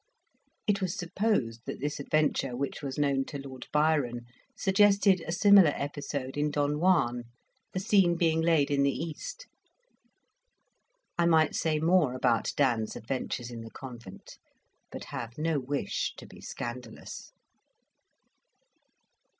It 0.65 0.81
was 0.81 0.95
supposed 0.97 1.67
that 1.67 1.79
this 1.79 1.99
adventure, 1.99 2.57
which 2.57 2.81
was 2.81 2.97
known 2.97 3.23
to 3.25 3.37
Lord 3.37 3.67
Byron, 3.71 4.21
suggested 4.57 5.21
a 5.27 5.31
similar 5.31 5.73
episode 5.75 6.37
in 6.37 6.49
Don 6.49 6.79
Juan, 6.79 7.25
the 7.73 7.79
scene 7.79 8.15
being 8.15 8.41
laid 8.41 8.71
in 8.71 8.81
the 8.81 8.89
East. 8.91 9.45
I 11.19 11.27
might 11.27 11.53
say 11.53 11.77
more 11.77 12.15
about 12.15 12.51
Dan's 12.57 12.95
adventures 12.95 13.51
in 13.51 13.61
the 13.61 13.69
convent, 13.69 14.39
but 14.91 15.03
have 15.13 15.37
no 15.37 15.59
wish 15.59 16.15
to 16.17 16.25
be 16.25 16.41
scandalous. 16.41 17.31